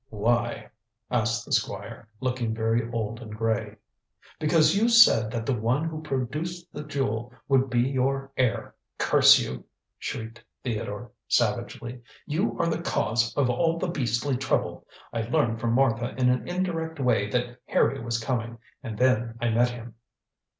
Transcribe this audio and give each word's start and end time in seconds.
"Why?" 0.09 0.71
asked 1.11 1.45
the 1.45 1.51
Squire, 1.51 2.07
looking 2.21 2.55
very 2.55 2.89
old 2.91 3.21
and 3.21 3.37
grey. 3.37 3.75
"Because 4.39 4.75
you 4.75 4.89
said 4.89 5.29
that 5.29 5.45
the 5.45 5.53
one 5.53 5.83
who 5.83 6.01
produced 6.01 6.73
the 6.73 6.83
jewel 6.83 7.31
would 7.47 7.69
be 7.69 7.81
your 7.81 8.31
heir, 8.35 8.73
curse 8.97 9.37
you!" 9.37 9.63
shrieked 9.99 10.43
Theodore 10.63 11.11
savagely; 11.27 12.01
"You 12.25 12.57
are 12.57 12.65
the 12.67 12.81
cause 12.81 13.31
of 13.35 13.47
all 13.51 13.77
the 13.77 13.89
beastly 13.89 14.37
trouble. 14.37 14.87
I 15.13 15.21
learned 15.21 15.59
from 15.61 15.73
Martha 15.73 16.15
in 16.17 16.29
an 16.31 16.47
indirect 16.47 16.99
way 16.99 17.29
that 17.29 17.57
Harry 17.67 18.01
was 18.01 18.17
coming, 18.17 18.57
and 18.81 18.97
then 18.97 19.37
I 19.39 19.49
met 19.51 19.69
him." 19.69 19.93